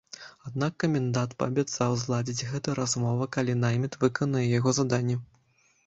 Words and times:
Аднак, 0.51 0.73
камендант 0.83 1.35
паабяцаў 1.43 1.91
зладзіць 2.05 2.47
гэты 2.55 2.69
размова, 2.83 3.31
калі 3.39 3.59
найміт 3.65 4.03
выканае 4.07 4.47
яго 4.59 4.69
заданне. 4.81 5.25